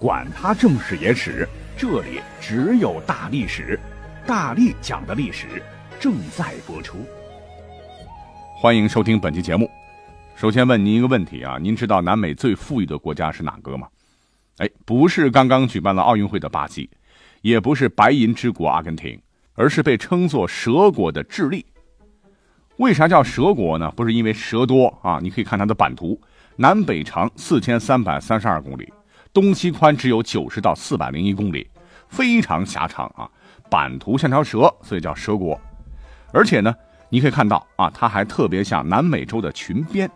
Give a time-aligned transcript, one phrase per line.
[0.00, 1.46] 管他正史野史。
[1.76, 3.78] 这里只有大历史，
[4.26, 5.62] 大力讲的历史
[6.00, 7.04] 正在播出。
[8.58, 9.70] 欢迎收听本期节目。
[10.34, 13.86] 首先问您一个问题啊，您知道南美最富裕的国家是哪个吗？
[14.56, 16.88] 哎，不是刚刚举办了奥运会的巴西，
[17.42, 19.20] 也不是白银之国阿根廷，
[19.52, 21.66] 而是被称作蛇国的智利。
[22.78, 23.90] 为啥叫蛇国呢？
[23.94, 26.18] 不是因为蛇多啊，你可以看它的版图，
[26.56, 28.90] 南北长四千三百三十二公里。
[29.32, 31.68] 东西宽只有九十到四百零一公里，
[32.08, 33.30] 非常狭长啊，
[33.70, 35.60] 版图像条蛇，所以叫蛇国。
[36.32, 36.74] 而且呢，
[37.08, 40.10] 你可以看到啊，它还特别像南美洲的裙边。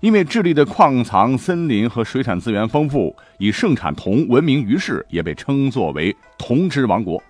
[0.00, 7.22] 因为智利的矿藏、森林和水产资源丰富，以盛产铜闻名于世，也被称作为铜之王国。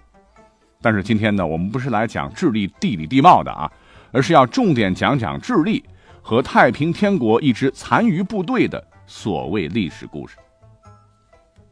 [0.80, 3.68] 但是今天呢，我们不是来讲智利地理地貌的啊，
[4.12, 5.82] 而是要重点讲讲智利
[6.22, 10.36] 和太平天国一支残余部队的所谓历史故事。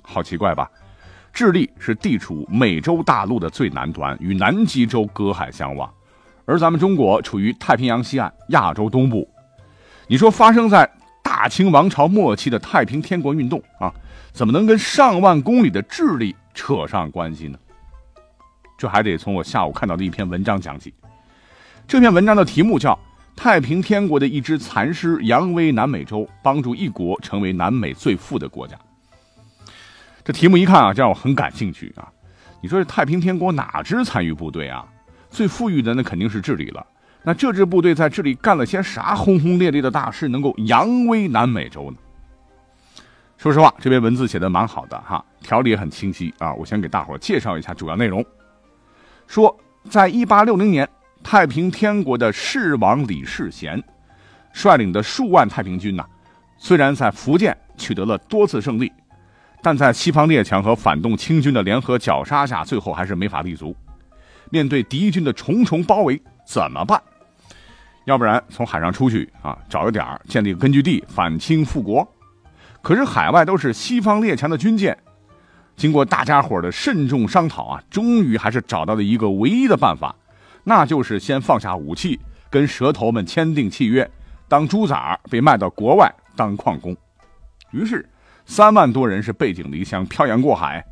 [0.07, 0.71] 好奇怪吧？
[1.33, 5.93] 智利是地处美洲大陆的最南端，与南极洲隔海相望，
[6.47, 9.29] 而咱们中国处于太平洋西岸，亚洲东部。
[10.07, 10.91] 你说发生在
[11.23, 13.93] 大清王朝末期的太平天国运动啊，
[14.33, 17.59] 怎么能跟上万公里的智利扯上关系呢？
[18.79, 20.95] 这还得从我下午看到的一篇文章讲起。
[21.87, 22.93] 这篇文章的题目叫
[23.37, 28.75] 《太平天国的一支残师扬威南美洲，帮助一国成为南美最富的国家》。
[30.27, 32.11] 这题目一看啊，就让我很感兴趣啊！
[32.61, 34.85] 你说这太平天国哪支残余部队啊？
[35.31, 36.85] 最富裕的那肯定是智利了。
[37.23, 41.97] 那这支部队在这里干了些啥轰轰烈烈的大事，能够扬威南美洲呢？
[43.39, 46.53] 说实话，这篇文字写的蛮好的哈，条理也很清晰啊。
[46.55, 48.25] 我先给大伙介绍一下主要内容。
[49.29, 49.57] 说，
[49.89, 50.89] 在一八六零年，
[51.23, 53.81] 太平天国的世王李世贤
[54.53, 56.05] 率领的数万太平军呐，
[56.59, 58.91] 虽然在福建取得了多次胜利。
[59.67, 63.75] 但在西方列强和反动清军的联合绞杀下，最后还是没法立足。
[64.49, 67.03] 面对敌军的重重包围，怎么办？
[68.05, 72.09] 要不然从海上出去啊，找一点建立根据地，反清复国。
[72.81, 74.97] 可是海外都是西方列强的军舰。
[75.75, 80.15] 经过大家伙的慎重商讨啊，终于还是找到了一个唯一的办法，
[80.63, 84.09] 那就是先放下武器，跟蛇头们签订契约，
[84.47, 86.97] 当猪崽被卖到国外当矿工。
[87.73, 88.09] 于是。
[88.47, 90.83] 三万多人是背井离乡漂洋过海，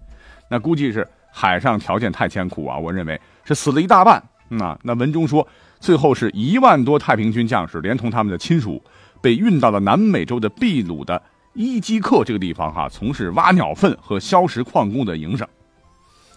[0.50, 2.76] 那估计是海上条件太艰苦啊！
[2.76, 4.22] 我认为是死了一大半。
[4.48, 5.47] 那那文中说，
[5.81, 8.82] 最后是一万多太平军将士连同他们的亲属，
[9.22, 11.20] 被运到了南美洲的秘鲁的
[11.54, 15.47] 伊基克这个地方哈，从事挖鸟粪和硝石矿工的营生。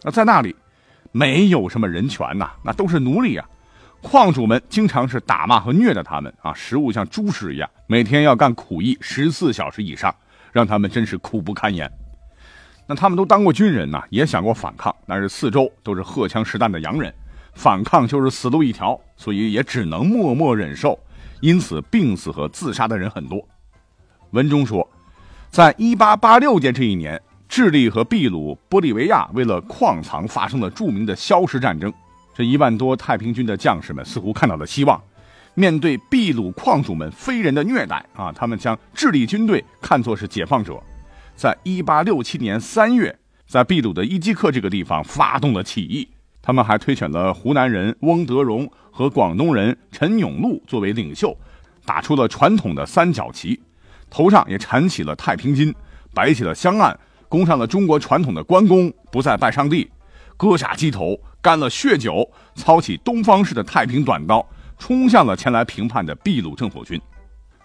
[0.04, 0.56] 那在那里，
[1.12, 3.46] 没有什么人权呐，那都是奴隶啊！
[4.02, 10.14] 矿主们经常是打骂和虐待他们啊，食物像猪食一样，每天要干苦役十四小时以上。
[10.52, 11.92] 让他们真是苦不堪言。
[12.88, 17.14] 那他们都当过军人呐，也想过反抗，但是四周都是荷枪实弹的洋人，
[17.54, 20.98] 反抗就是死路一条，所以也只能默默忍受。
[21.42, 23.46] 因此，病死和自杀的人很多。
[24.32, 24.90] 文中说，
[25.50, 31.94] 在一八八六年这一年，智利和秘鲁、玻利维亚为了矿藏发生了著名的消失战争。
[32.34, 35.02] 这一万多太平军的将士们似乎看到了希望。
[35.60, 40.80] 面对秘鲁矿主们非人的虐待啊，他们将智利军队看作是解放者，
[41.36, 46.08] 在一八六七年三月，在秘鲁的伊基克这个地方发动了起义。
[46.44, 51.36] 他们还推选了湖南人翁德荣和广东人陈永禄作为领袖，
[51.84, 53.60] 打出了传统的三角旗，
[54.12, 55.74] 头上也缠起了太平巾，
[56.14, 56.96] 摆起了香案，
[57.28, 59.90] 供上了中国传统的关公，不再拜上帝，
[60.38, 64.48] 割下鸡头，干了血酒，操起东方式的太平短刀。
[64.78, 67.00] 冲向了前来平叛的秘鲁政府军。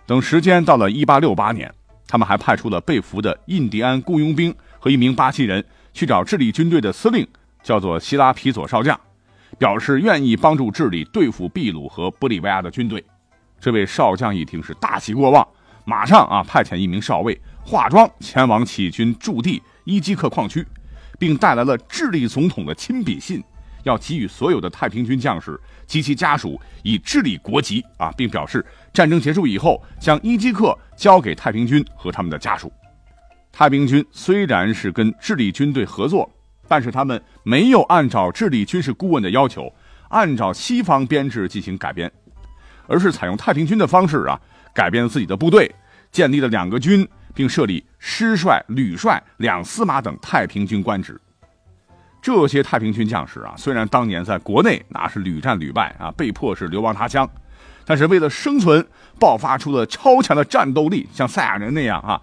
[0.07, 1.73] 等时间到了1868年，
[2.07, 7.27] 他们还派出了被俘的印第安雇佣兵和一名巴西人去找智利军队的司令，
[7.63, 8.99] 叫做希拉皮佐少将，
[9.59, 13.05] 表示愿意帮助智利对付秘鲁和玻利维亚的军队。
[13.61, 15.47] 这位少将一听是大喜过望，
[15.85, 20.67] 马上啊派遣一名少尉化妆前往起义军驻地伊基克矿区，
[21.19, 23.43] 并带来了智利总统的亲笔信。
[23.85, 25.59] 要给予所有的太平军将士
[25.93, 32.73] 及其家属以智利国籍啊，并表示战争结束以后将伊基克交给太平军和他们的家属。
[33.53, 36.27] 太平军虽然是跟智利军队合作，
[36.67, 39.71] 但是他们没有按照智利军事顾问的要求，
[40.09, 42.11] 按照西方编制进行改编，
[42.87, 44.41] 而是采用太平军的方式啊，
[44.73, 45.71] 改编自己的部队，
[46.11, 51.21] 建立了两个军，并设立师帅、旅帅、两司马等太平军官职。
[52.23, 57.29] 这些太平军将士啊，虽然当年在国内那是屡战屡败啊，被迫是流亡他乡，
[57.85, 58.87] 但是为了生存，
[59.19, 62.23] 爆发出了超强的战斗力，像赛亚人那样啊。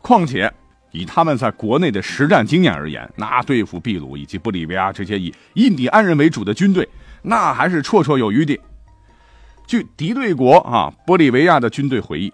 [0.00, 0.50] 况且
[0.92, 6.88] 以他们在国内的实战经验而言，那对付秘鲁以及玻利维亚这些以印第安人为主的军队，
[7.20, 8.58] 那还是绰绰有余的。
[9.66, 12.32] 据敌对国啊玻利维亚的军队回忆，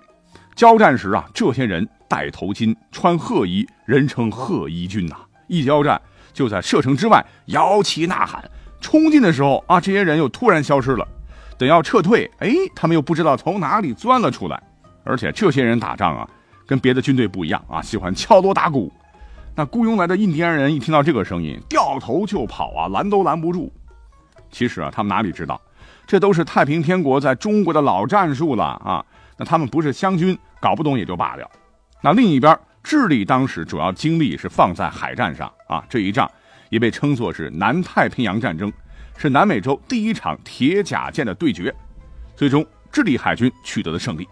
[0.55, 5.17] 交战时啊，这些人戴头巾，穿褐衣，人称褐衣军呐。
[5.49, 6.01] 一交战。
[6.33, 8.43] 就在射程之外摇旗呐喊，
[8.81, 11.07] 冲进的时候啊，这些人又突然消失了。
[11.59, 14.63] 等要撤退，哎，他们又不知道从哪里钻了出来。
[15.05, 16.29] 而且这些人打仗啊，
[16.67, 18.93] 跟别的军队不一样啊，喜欢敲锣打鼓。
[19.55, 23.73] 那雇佣来的印第安人一听到这个声音，掉头就跑啊，拦都拦不住。
[24.51, 25.61] 其实啊，他们哪里知道，
[26.07, 29.05] 这都是太平天国在中国的老战术了啊。
[29.37, 31.51] 那他们不是湘军，搞不懂也就罢了。
[32.01, 32.59] 那另一边。
[32.83, 36.31] 智利当时主要精力是放在海战上啊，这一仗
[36.71, 38.73] 也被称作是南太平洋战争，
[39.17, 41.75] 是南美洲第一场铁甲舰的对决。
[42.35, 44.27] 最终，智利海军取得了胜利。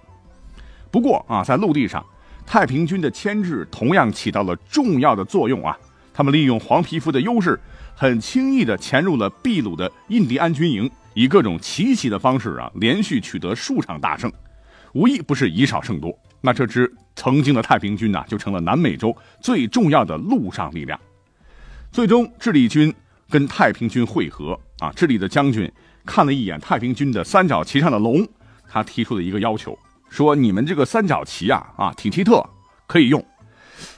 [0.90, 2.04] 不过啊，在陆地上，
[2.46, 5.76] 太平军的牵制同样起到了重要的作用啊。
[6.14, 7.60] 他们利用黄皮肤的优势，
[7.94, 14.32] 很轻易地潜入了秘鲁的印第安军营，以各种奇袭的方式啊，连续取得数场大胜，
[14.94, 16.18] 无一不是以少胜多。
[16.40, 20.98] 那这支曾经的太平军呢，就成了南美洲最重要的陆上力量。
[21.90, 22.94] 最终，智利军
[23.28, 24.92] 跟太平军会合啊。
[24.94, 25.68] 智利的将军
[26.06, 28.24] 看了一眼太平军的三角旗上的龙，
[28.70, 29.76] 他提出了一个要求，
[30.08, 32.40] 说：“你们这个三角旗啊，啊挺奇特，
[32.86, 33.26] 可以用，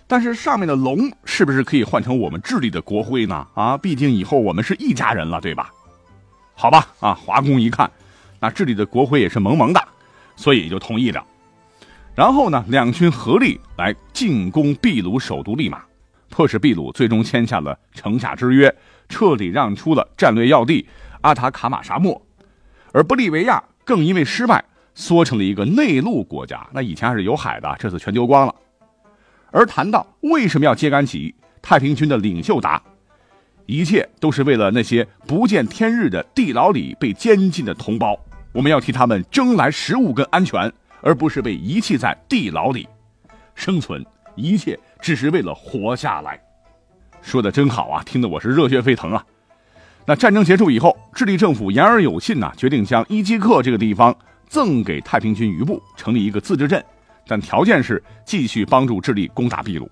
[0.06, 3.46] 但是上面的龙是不是可以换成我们智利的国徽呢？
[3.54, 5.70] 啊，毕竟以后我们是一家人了，对吧？”
[6.56, 7.90] 好吧，啊，华工一看，
[8.40, 9.88] 那智利的国徽也是萌萌的，
[10.36, 11.22] 所以就同意了。
[12.14, 15.82] 然后呢，两军合力来进攻秘鲁首都利马，
[16.28, 18.74] 迫使秘鲁最终签下了城下之约，
[19.08, 20.86] 彻底让出了战略要地
[21.22, 22.20] 阿塔卡马沙漠。
[22.92, 24.62] 而玻利维亚更因为失败，
[24.94, 26.66] 缩成了一个内陆国家。
[26.72, 28.54] 那以前还是有海的，这次全丢光了。
[29.52, 32.82] 而谈到为什么要揭竿起义，太平军的领袖答：
[33.66, 38.18] 一切都是为了那些不见天日的地牢里被监禁的同胞，
[38.52, 40.70] 我们要替他们争来食物跟安全。
[41.02, 42.88] 而不是被遗弃在地牢里
[43.54, 44.04] 生存，
[44.34, 46.40] 一切只是为了活下来。
[47.22, 49.24] 说的真好啊，听得我是热血沸腾啊！
[50.06, 54.16] 那战争结束以后，智利政府言而有信呐，决定将伊基克这个地方
[54.48, 56.82] 赠给太平军余部，成立一个自治镇，
[57.26, 59.90] 但条件是继续帮助智利攻打秘鲁。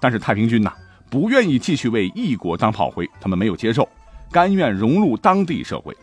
[0.00, 0.72] 但是太平军呐，
[1.10, 3.88] 不愿意继续为异国当炮灰，他们没有接受，
[4.30, 5.96] 甘愿融入当地社会，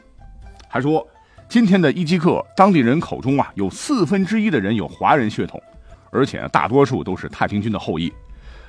[0.68, 1.08] 还说。
[1.52, 5.62] 今天的伊基克当地人口中啊，有四分之一的人有华人血统，
[6.10, 8.10] 而且大多数都是太平军的后裔。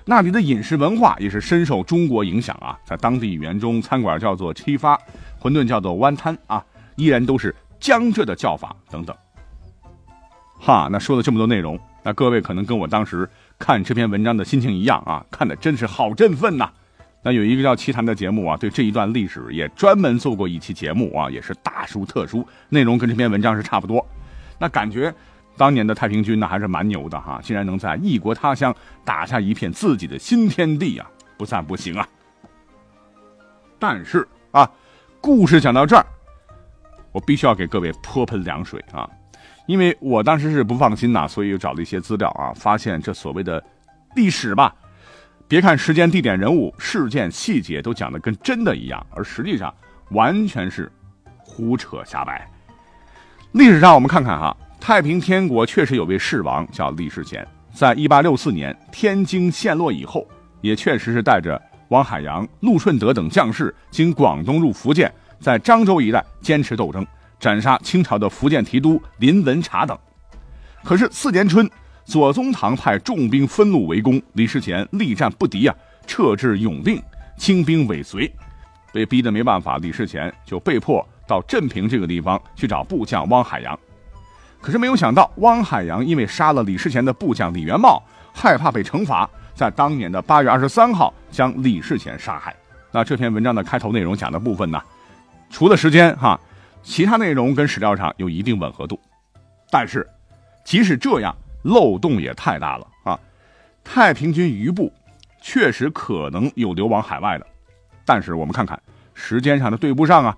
[0.04, 4.98] 那里的饮食文化也是深受中国影响啊，在当地语言中，餐馆叫做七发，
[5.40, 6.60] 馄饨叫做湾滩啊，
[6.96, 9.16] 依然都是江浙的叫法等等。
[10.58, 13.30] 哈，那说了这么多内容，那各位可能跟我当时
[13.60, 16.68] 看这篇文章的心情一样啊，看的真是好振奋呐。
[17.24, 24.04] 那有一个叫《奇谈》的节目啊，对这一段历史也专门做过一期节目啊，也是大书特书，内容跟这篇文章是差不多。
[24.58, 25.14] 那感觉
[25.56, 28.74] 当年的太平军呢还是蛮牛的哈，竟然能在异国他乡
[29.04, 32.08] 打下一片自己的新天地啊，不赞不行啊。
[33.78, 34.68] 但是啊，
[35.20, 36.04] 故事讲到这儿，
[37.12, 39.08] 我必须要给各位泼盆凉水啊，
[39.66, 43.62] 因为我当时是不放心呐，所以又找了一些资料啊，发现这所谓的
[44.16, 44.74] 历史吧。
[45.52, 49.70] 别看时间、地点、人物、事件细节都讲的跟真的一样，而实际上
[50.12, 50.90] 完全是
[51.36, 52.50] 胡扯瞎掰。
[53.50, 60.26] 历史上我们看看哈，太平天国确实有位世王叫李世贤，在一八六四年天津陷落以后，
[60.62, 67.06] 也确实是带着王海洋、陆顺德等将士经广东入福建，在漳州一带坚持斗争，
[67.38, 69.98] 斩杀清朝的福建提督林文察等。
[70.82, 71.70] 可是四年春。
[72.04, 75.74] 左宗棠派重兵分路围攻，李世贤力战不敌啊，
[76.06, 77.00] 撤至永定，
[77.36, 78.30] 清兵尾随，
[78.92, 83.78] 被逼得没办法，李世贤就被迫到镇平这个地方去找部将汪海洋。
[84.60, 88.02] 可是没有想到，汪海洋因为杀了李世贤的部将李元茂，
[88.34, 92.54] 害怕被惩罚，在当年的八月二十三号将李世贤杀害。
[92.90, 94.82] 那这篇文章的开头内容讲的部分呢，
[95.50, 96.38] 除了时间哈，
[96.82, 99.00] 其他内容跟史料上有一定吻合度，
[99.70, 100.06] 但是
[100.64, 101.34] 即使这样。
[101.62, 103.18] 漏洞也太大了啊！
[103.84, 104.92] 太平军余部
[105.40, 107.46] 确实可能有流亡海外的，
[108.04, 108.80] 但是我们看看
[109.14, 110.36] 时间上的对不上啊。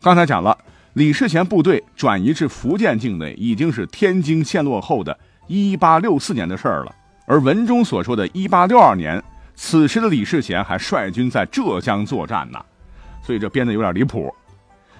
[0.00, 0.56] 刚才讲了，
[0.94, 6.94] 李世贤部队转移至福建境内已经是天津陷落后的一八六四年的事儿了，
[7.26, 9.22] 而文中所说的1862年，
[9.54, 12.64] 此时的李世贤还率军在浙江作战呢，
[13.22, 14.34] 所以这编的有点离谱。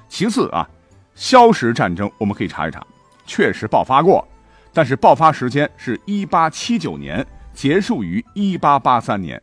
[0.09, 0.69] 其次啊，
[1.15, 2.85] 硝石战争我们可以查一查，
[3.27, 4.27] 确实爆发过，
[4.75, 9.41] 但是爆发时间是1879年，结束于1883年。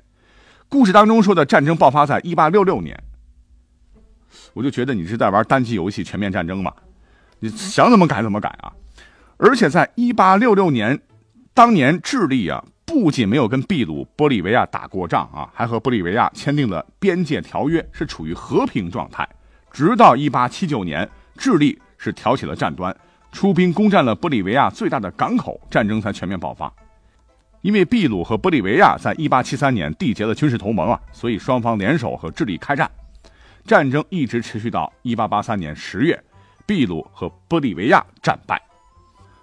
[0.68, 3.04] 故事当中说的战争爆发在1866年。
[4.54, 6.74] 我就觉得你是在玩单机游戏《全面战争》嘛，
[7.40, 8.72] 你想怎么改怎么改啊！
[9.38, 11.00] 而且在1866年，
[11.54, 19.28] 当年智利啊不仅没有跟秘鲁、玻利维亚打过仗啊，还和玻利维亚签订了边界条约，是处于和平状态。
[19.72, 22.94] 直到1879年，智利是挑起了战端，
[23.32, 26.72] 出兵攻占了玻利维亚最大的港口，战争才全面爆发。
[27.62, 32.90] 因为秘鲁和玻利维亚在1873年缔结了军事同盟啊，所以双方联手和智利开战。
[33.66, 36.20] 战争一直持续到一八八三年十月，
[36.66, 38.60] 秘鲁和玻利维亚战败。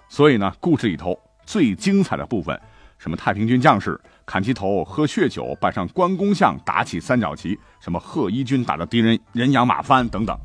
[0.08, 2.60] 所以呢，故事里头最精彩的部分，
[2.98, 10.36] 什么太平军将士砍鸡头、喝血酒、摆上关公像、打起三角旗，什么贺一军打的敌人人仰马翻等等。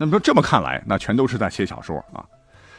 [0.00, 2.24] 那么说这么看来，那全都是在写小说啊。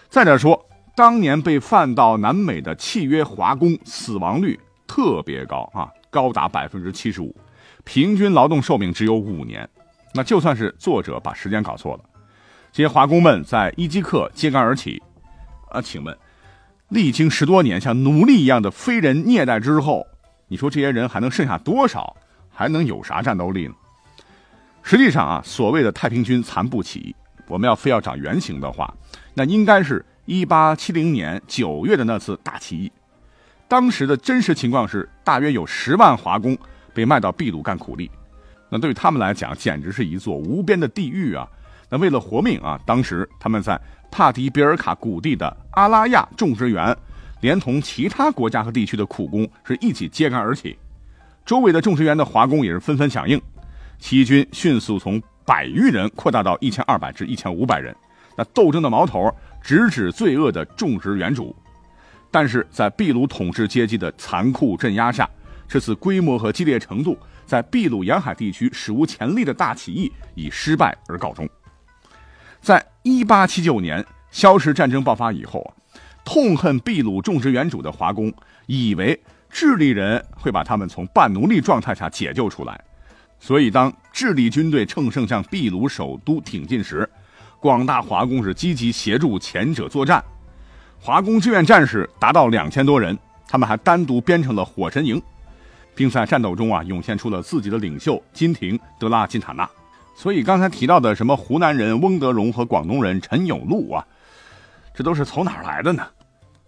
[0.09, 0.59] 再者说，
[0.95, 7.35] 当年被贩到南美的契约华工死亡率特别高啊，高达百分之七十五，
[7.83, 9.69] 平均劳动寿命只有五年。
[10.15, 12.03] 那就算是作者把时间搞错了，
[12.71, 14.99] 这些华工们在伊基克揭竿而起，
[15.69, 16.17] 啊，请问，
[16.89, 20.07] 历经十多年像奴隶一样的非人虐待之后，
[20.47, 22.17] 你说这些人还能剩下多少？
[22.49, 23.75] 还能有啥战斗力呢？
[24.91, 27.15] 实际上啊，所谓的太平军残部起义，
[27.47, 28.93] 我们要非要找原型的话，
[29.33, 32.91] 那应该是一八七零年九月的那次大起义。
[33.69, 36.57] 当时的真实情况是，大约有十万华工
[36.93, 38.11] 被卖到秘鲁干苦力。
[38.69, 41.47] 那对于他们来讲，简直是一座无边的地狱啊！
[41.87, 43.79] 那为了活命啊，当时他们在
[44.11, 46.93] 帕迪比尔卡谷地的阿拉亚种植园，
[47.39, 50.77] 连同其他国家和地区的苦工是一起揭竿而起。
[51.45, 53.41] 周围的种植园的华工也是纷纷响应，
[54.01, 57.95] 起义军迅速从百余人扩大到一千二百至一千五百人。
[58.35, 61.55] 那斗争的矛头直指罪恶的种植园主，
[62.31, 65.29] 但是在秘鲁统治阶级的残酷镇压下，
[65.67, 67.17] 这次规模和激烈程度。
[67.45, 71.47] 在秘鲁沿海地区史无前例的大起义以失败而告终。
[72.61, 75.69] 在一八七九年硝石战争爆发以后啊，
[76.23, 78.33] 痛恨秘鲁种植园主的华工
[78.67, 82.81] 以为智利人会把他们从半奴隶状态下解救出来，
[83.41, 87.09] 所以当智利军队乘胜向秘鲁首都挺进时，
[87.59, 90.23] 广大华工是积极协助前者作战。
[90.97, 93.17] 华工志愿战士达到两千多人，
[93.49, 95.21] 他们还单独编成了火神营。
[95.93, 99.69] 并在战斗中啊涌现出了自己的领袖金廷德拉金塔纳，
[100.15, 104.07] 所以刚才提到的什么湖南人翁德荣和广东人陈永禄啊，
[104.95, 106.07] 这都是从哪儿来的呢？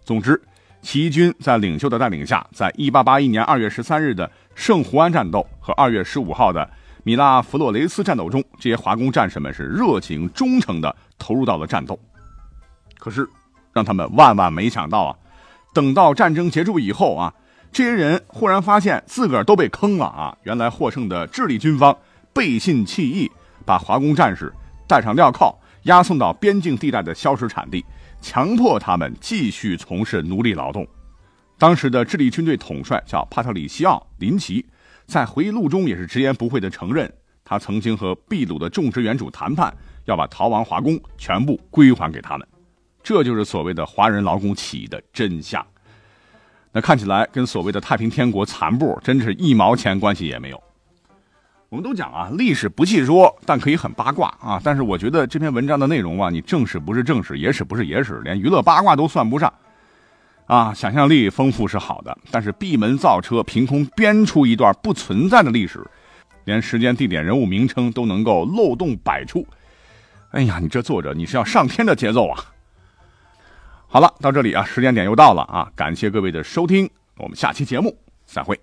[0.04, 0.40] 总之，
[0.82, 6.68] 起义军在领袖的带领下，在1881年2月13日的圣胡安战斗和2月15号的
[7.02, 11.98] 米拉弗洛雷斯战斗中，这些华工战士们是热情忠诚地投入到了战斗。
[12.98, 13.28] 可是，
[13.72, 15.16] 让他们万万没想到啊，
[15.74, 17.34] 等到战争结束以后啊。
[17.72, 20.38] 这些人忽然发现自个儿都被坑了啊！
[20.44, 21.98] 原来获胜的智利军方
[22.32, 23.28] 背信弃义，
[23.66, 24.54] 把华工战士
[24.86, 27.84] 带上镣铐，押送到边境地带的硝石产地，
[28.20, 30.86] 强迫他们继续从事奴隶劳动。
[31.56, 34.64] 当时的智利军队统帅叫帕特里西奥·林奇，
[35.06, 37.10] 在回忆录中也是直言不讳地承认，
[37.44, 42.46] 他曾经和秘鲁的种植园主谈判，要把逃亡华工全部归还给他们。
[43.02, 45.64] 这就是所谓的华人劳工起义的真相。
[46.72, 50.60] 那看起来跟所谓的太平天国残部真是一毛钱关系也没有。
[51.68, 54.60] 我们都讲啊，历史不细说，但可以很八卦啊。
[54.62, 59.52] 但是我觉得这篇文章的内容啊，你正史不是正史，野史不是野史，连娱乐八卦都算不上
[60.46, 60.72] 啊。
[60.74, 65.84] 想象力丰富是好的，但是闭门造车，凭空编出一段不存在的历史，
[66.44, 69.46] 连时间、地点、人物名称都能够漏洞百出。
[70.30, 72.44] 哎呀，你这作者你是要上天的节奏啊！
[73.86, 75.70] 好了，到这里啊，时间点又到了啊！
[75.76, 77.96] 感谢各位的收听，我们下期节目
[78.26, 78.60] 再会。